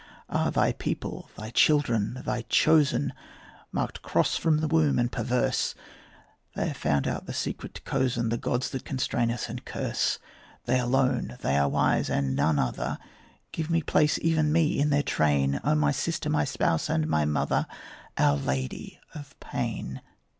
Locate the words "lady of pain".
18.37-20.01